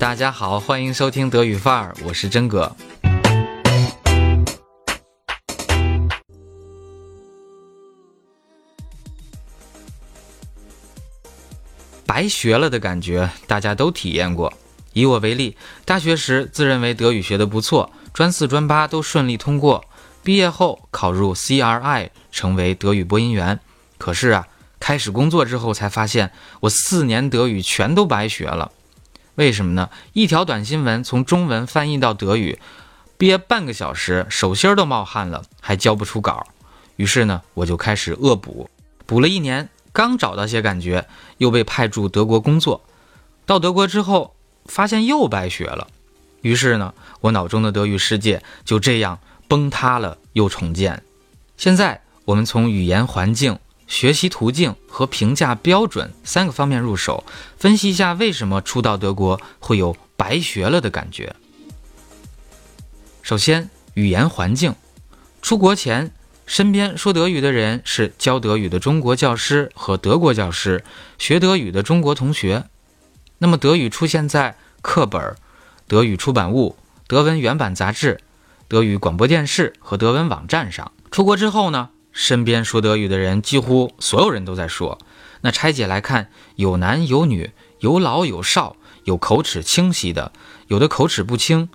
[0.00, 2.74] 大家好，欢迎收听德语范儿，我是真哥。
[12.06, 14.50] 白学了的感觉，大家都体验过。
[14.94, 19.84] 以我为例，大学时自认为德语学得不错，专四、专八都顺利通过。
[20.22, 23.60] 毕业后考入 CRI，成为德语播音员。
[23.98, 24.48] 可是啊，
[24.80, 28.72] 开始工作之后才发现，我四年德语全都白学了。
[29.40, 29.88] 为什么呢？
[30.12, 32.58] 一条短新闻从中文翻译到德语，
[33.16, 36.46] 憋半个小时，手心都冒汗了，还交不出稿。
[36.96, 38.68] 于是呢，我就开始恶补，
[39.06, 41.06] 补了一年，刚找到些感觉，
[41.38, 42.82] 又被派驻德国工作。
[43.46, 44.34] 到德国之后，
[44.66, 45.86] 发现又白学了。
[46.42, 51.02] 于是呢，我脑中的德语世界就这样崩塌了，又重建。
[51.56, 53.58] 现在我们从语言环境。
[53.90, 57.24] 学习途径和评价标准三个方面入手，
[57.58, 61.34] 分析一下为什么初到德国会有白学了的感觉。
[63.20, 64.76] 首先，语言环境，
[65.42, 66.12] 出国前
[66.46, 70.84] 身边说德语的人是教德语的中国教师和德国教师，
[71.18, 72.66] 学德语的中国同学。
[73.38, 75.36] 那么德语出现在课本、
[75.88, 76.76] 德语出版物、
[77.08, 78.20] 德文原版杂志、
[78.68, 80.92] 德语广播电视和德文网站上。
[81.10, 81.90] 出国之后呢？
[82.12, 84.98] 身边说德语的人，几乎所有人都在说。
[85.40, 90.32] 那拆解来看，有男有女，有老有少，有口齿清晰的，
[90.68, 91.68] 有的口齿不清，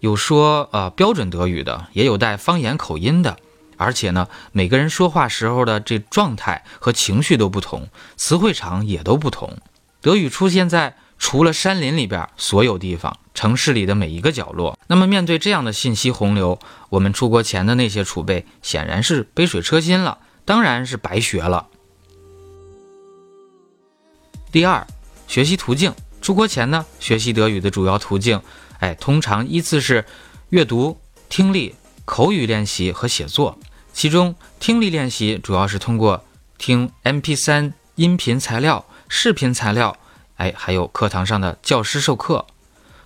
[0.00, 3.36] 有说呃标准德语的，也有带方言口音的。
[3.76, 9.58] 而且呢，每个人说话时候的这状态和情绪都不同，词汇场也都不同。
[10.00, 10.96] 德语出现在。
[11.22, 14.76] 除了山林里边，所有地方，城市里的每一个角落。
[14.88, 16.58] 那么，面对这样的信息洪流，
[16.90, 21.68] 我们出国前的那些储备显然是杯水车薪了，当然是白学了。
[24.50, 24.84] 第二，
[25.28, 28.42] 学习途径，出国前呢，学习德语的主要途径，
[28.80, 30.04] 哎，通常依次是
[30.50, 30.98] 阅读、
[31.28, 33.56] 听力、口语练习和写作。
[33.92, 36.24] 其中，听力练习主要是通过
[36.58, 39.96] 听 MP3 音频材料、视频材料。
[40.42, 42.46] 哎，还有课堂上的教师授课，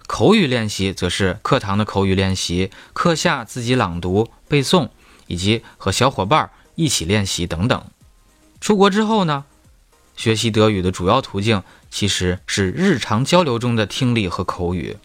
[0.07, 4.89] 口语练习则是课堂的口语练习，课下自己朗读、背诵，
[5.27, 7.85] 以及和小伙伴一起练习等等。
[8.59, 9.45] 出国之后呢，
[10.17, 14.97] 学习德语的主要途径其实是日常交流中的听力和口语。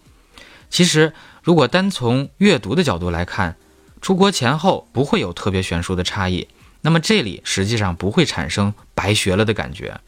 [0.70, 1.12] 其实，
[1.42, 3.58] 如果单从阅读的角度来看，
[4.00, 6.48] 出国前后不会有特别悬殊的差异，
[6.80, 10.00] 那么这里实际上不会产生白学了的感觉。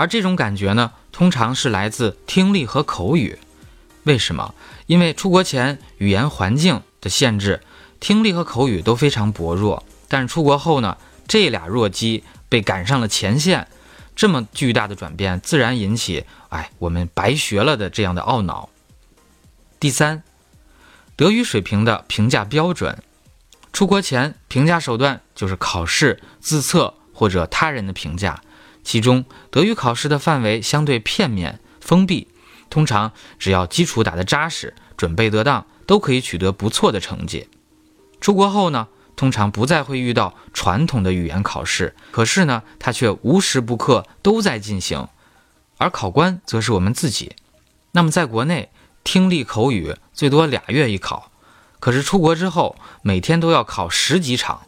[0.00, 3.38] 而这种感觉呢，通常是来自听力和口语。
[4.04, 4.54] 为什么？
[4.86, 7.60] 因为出国前语言环境的限制，
[8.00, 9.84] 听力和口语都非常薄弱。
[10.08, 10.96] 但是出国后呢，
[11.28, 13.68] 这俩弱鸡被赶上了前线，
[14.16, 18.70] 这么巨大的转变，自然引起哎我们白学了的这样的懊恼。
[19.78, 20.22] 第三，
[21.14, 23.02] 德语水平的评价标准，
[23.70, 28.42] 出国前评价手段就是考试、自测或者他人的评价。
[28.90, 32.26] 其中，德语考试的范围相对片面、封闭，
[32.68, 37.48] 通常只要基础打得扎实、准备得当，都可以取得不错的成绩。
[38.20, 45.06] 出国后呢，通常不再会遇到传统的语言考试，可是呢，它却无时不刻都在进行，
[45.78, 47.36] 而考官则是我们自己。
[47.92, 48.70] 那么，在国内，
[49.04, 51.30] 听力口语最多俩月一考，
[51.78, 54.62] 可是出国之后，每天都要考十几场，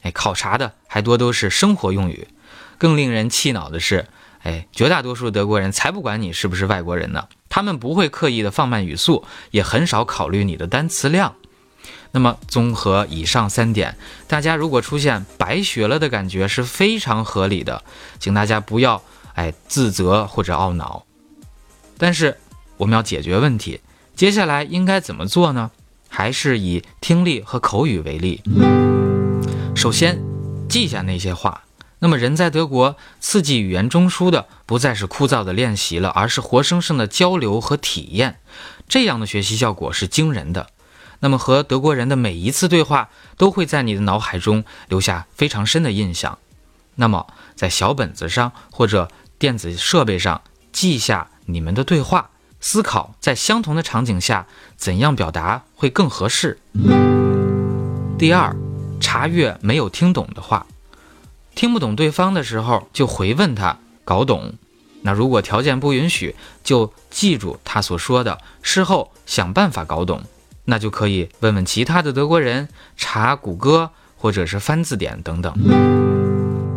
[0.00, 2.26] 哎，考察的还多都是生活用语。
[2.78, 4.06] 更令人气恼的是，
[4.42, 11.34] 哎，绝大多数德国人才不管你是不是外国人呢，他们不会刻意的放慢语速，也很少考虑你的单词量。
[12.12, 17.82] 那么，综合以上三点，大家如果出现白学了的感觉是非常合理的，
[18.18, 19.02] 请大家不要
[19.34, 21.04] 哎自责或者懊恼。
[21.98, 22.38] 但是，
[22.76, 23.80] 我们要解决问题，
[24.14, 25.70] 接下来应该怎么做呢？
[26.08, 28.42] 还是以听力和口语为例。
[29.74, 30.18] 首先，
[30.68, 31.65] 记下那些话。
[32.06, 38.38] 那么，人在德国，刺激语言中枢的不再是枯燥的练习了，而是活生生的交流和体验。
[38.88, 40.68] 这样的学习效果是惊人的。
[41.18, 46.38] 那么，和德国人的每一次对话都会在你的脑海中留下非常深的印象。
[46.94, 47.26] 那么，
[47.56, 52.30] 在小本子上或者电子设备上记下你们的对话，
[52.60, 56.60] 思考在相同的场景下怎样表达会更合适。
[58.16, 58.54] 第二，
[59.00, 60.64] 查阅没有听懂的话。
[61.56, 64.52] 听不懂对方的时候，就回问他，搞懂。
[65.00, 70.22] 那如果条件不允许，就记住他所说的，事后想办法搞懂。
[70.66, 72.68] 那就可以问问其他的德国人，
[72.98, 75.54] 查谷歌或者是翻字典等等。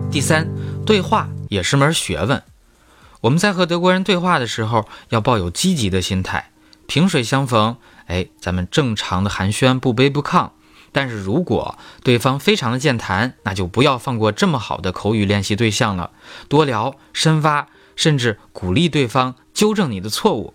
[0.10, 0.48] 第三，
[0.86, 2.42] 对话也是门学问。
[3.20, 6.52] 我们在和德国人对话的时候，要抱有积极的心态，
[6.88, 10.52] 萍水相逢，哎，咱们正常的寒暄，不卑不亢。
[10.92, 16.12] 但是如果对方非常的健谈，那就不要放过这么好的口语练习对象了，
[16.48, 20.54] 多聊、深挖，甚至鼓励对方纠正你的错误。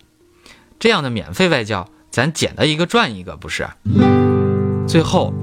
[0.79, 3.67] 这样的免费外教，咱捡到一个赚一个，不是？
[4.87, 5.33] 最后，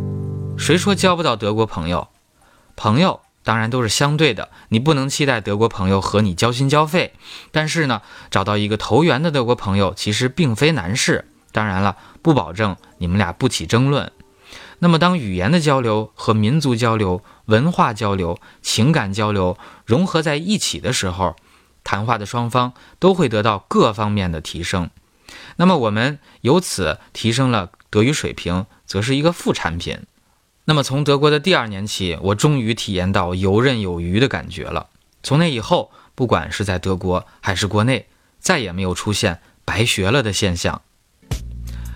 [0.57, 2.09] 谁说交不到德国朋友？
[2.77, 7.13] 朋友当然都是相对的，你不能期待德国朋友和你交心交肺。
[7.51, 11.25] 但是呢，找到一个投缘的德国朋友，其实并非难事。
[11.51, 14.13] 当然了，不保证你们俩不起争论。
[14.83, 19.57] 那么，当语言的交流和民族交流、文化交流、情感交流
[19.87, 21.37] 融合在一起的时候，
[21.85, 24.91] 谈话的双方都会得到各方面的提升。
[25.55, 30.01] 那么，我们由此提升了德语水平，则是一个副产品。
[30.65, 34.89] 那么，从德国的第二年起，我终于体验到游刃有余的感觉了。
[35.23, 38.09] 从那以后，不管是在德国还是国内，
[38.41, 40.83] 再也没有出现白学了的现象。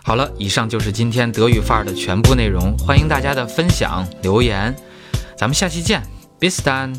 [0.07, 4.73] 好了，以上就是今天德语范儿的全部内容，欢迎大家的分享留言，
[5.37, 6.01] 咱们下期见
[6.39, 6.95] ，bis dann。